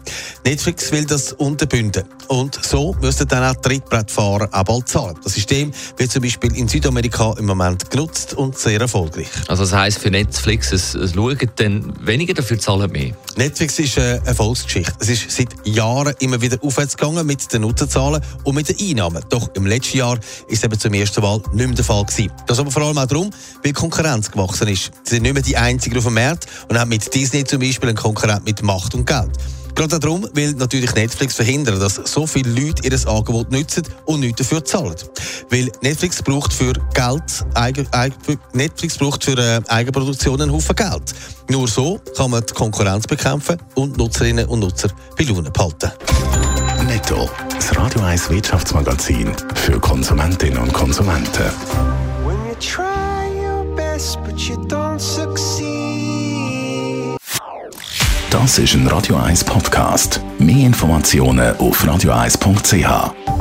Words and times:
Netflix 0.44 0.90
will 0.92 1.04
das 1.04 1.32
unterbinden. 1.34 2.04
Und 2.28 2.58
so 2.64 2.96
müssen 3.02 3.28
dann 3.28 3.44
auch 3.44 3.60
Trittbrettfahrer 3.60 4.48
auch 4.52 4.64
bald 4.64 4.88
zahlen. 4.88 5.16
Das 5.22 5.34
System 5.34 5.72
wird 5.96 6.10
zum 6.10 6.22
Beispiel 6.22 6.56
in 6.56 6.68
Südamerika 6.68 7.34
im 7.38 7.46
Moment 7.46 7.90
genutzt 7.90 8.34
und 8.34 8.56
sehr 8.56 8.80
erfolgreich. 8.80 9.28
Also 9.48 9.64
das 9.64 9.72
heisst 9.72 9.98
für 9.98 10.10
Netflix, 10.10 10.72
es, 10.72 10.94
es 10.94 11.12
schauen 11.12 11.36
dann 11.56 11.92
weniger, 12.00 12.34
dafür 12.34 12.58
zahlen 12.58 12.90
mehr? 12.92 13.12
Netflix 13.36 13.78
ist 13.78 13.98
eine 13.98 14.24
Erfolgsgeschichte. 14.24 14.94
Es 15.00 15.08
ist 15.08 15.30
seit 15.30 15.48
Jahren 15.66 16.14
immer 16.20 16.40
wieder 16.40 16.58
aufwärts 16.62 16.96
gegangen 16.96 17.26
mit 17.26 17.52
den 17.52 17.62
Nutzerzahlen 17.62 18.19
und 18.44 18.54
mit 18.54 18.68
den 18.68 18.90
Einnahmen. 18.90 19.24
Doch 19.28 19.50
im 19.54 19.66
letzten 19.66 19.98
Jahr 19.98 20.18
ist 20.48 20.64
eben 20.64 20.78
zum 20.78 20.94
ersten 20.94 21.20
Mal 21.22 21.40
nicht 21.52 21.66
mehr 21.66 21.74
der 21.74 21.84
Fall 21.84 22.04
gewesen. 22.04 22.32
Das 22.46 22.58
aber 22.58 22.70
vor 22.70 22.82
allem 22.82 22.98
auch 22.98 23.06
darum, 23.06 23.30
weil 23.62 23.72
Konkurrenz 23.72 24.30
gewachsen 24.30 24.68
ist. 24.68 24.90
Sie 25.04 25.14
sind 25.16 25.22
nicht 25.22 25.34
mehr 25.34 25.42
die 25.42 25.56
Einzigen 25.56 25.96
auf 25.98 26.04
dem 26.04 26.14
Markt 26.14 26.46
und 26.68 26.78
haben 26.78 26.88
mit 26.88 27.12
Disney 27.14 27.44
zum 27.44 27.60
Beispiel 27.60 27.88
einen 27.88 27.98
Konkurrent 27.98 28.44
mit 28.44 28.62
Macht 28.62 28.94
und 28.94 29.06
Geld. 29.06 29.30
Gerade 29.74 29.98
darum 29.98 30.28
will 30.34 30.52
natürlich 30.52 30.94
Netflix 30.94 31.36
verhindern, 31.36 31.80
dass 31.80 31.94
so 31.94 32.26
viele 32.26 32.50
Leute 32.50 32.86
ihr 32.86 33.08
Angebot 33.08 33.50
nutzen 33.50 33.82
und 34.04 34.20
nichts 34.20 34.38
dafür 34.38 34.64
zahlen. 34.64 34.94
Weil 35.48 35.70
Netflix 35.80 36.22
braucht 36.22 36.52
für 36.52 36.72
Geld, 36.92 37.46
eigen, 37.54 37.88
Netflix 38.52 38.98
braucht 38.98 39.24
für 39.24 39.38
äh, 39.38 39.60
Eigenproduktion 39.68 40.40
einen 40.40 40.52
Haufen 40.52 40.76
Geld. 40.76 41.14
Nur 41.48 41.68
so 41.68 42.00
kann 42.16 42.30
man 42.30 42.44
die 42.44 42.52
Konkurrenz 42.52 43.06
bekämpfen 43.06 43.56
und 43.74 43.96
Nutzerinnen 43.96 44.46
und 44.48 44.60
Nutzer 44.60 44.90
bei 45.16 45.24
Laune 45.24 45.50
behalten. 45.50 45.90
Netto, 47.00 47.30
das 47.54 47.74
Radio 47.78 48.02
1 48.02 48.28
Wirtschaftsmagazin 48.28 49.32
für 49.54 49.80
Konsumentinnen 49.80 50.58
und 50.58 50.70
Konsumenten. 50.72 51.44
When 52.22 52.36
you 52.46 52.54
try 52.60 53.26
your 53.42 53.64
best, 53.74 54.22
but 54.22 54.38
you 54.38 54.56
don't 54.66 54.98
succeed. 54.98 55.56
Das 58.30 58.58
ist 58.58 58.74
ein 58.74 58.86
Radio 58.86 59.16
1 59.16 59.44
Podcast. 59.44 60.20
Mehr 60.38 60.66
Informationen 60.66 61.56
auf 61.56 61.82
radio1.ch. 61.84 63.39